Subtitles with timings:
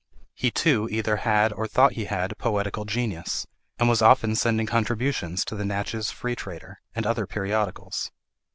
[0.33, 3.45] He too either had, or thought he had, poetical genius;
[3.77, 8.09] and was often sending contributions to the Natchez Free Trader, and other periodicals.